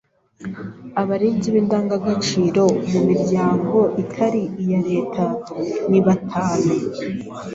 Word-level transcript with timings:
Abarinzi 1.01 1.47
b’indangagaciro 1.53 2.63
mu 2.91 2.99
miryango 3.07 3.77
itari 4.03 4.41
iya 4.63 4.79
Leta 4.89 5.25
ni 5.89 5.99
batanu 6.05 6.71